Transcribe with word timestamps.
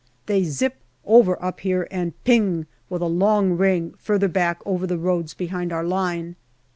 They" 0.25 0.43
zip" 0.45 0.77
over 1.05 1.39
up 1.45 1.59
here, 1.59 1.87
and" 1.91 2.13
ping" 2.23 2.65
with 2.89 3.03
a 3.03 3.05
long 3.05 3.51
ring 3.55 3.93
further 3.99 4.27
back 4.29 4.59
over 4.65 4.87
the 4.87 4.97
roads 4.97 5.35
behind 5.35 5.71
our 5.71 5.83
line. 5.83 6.37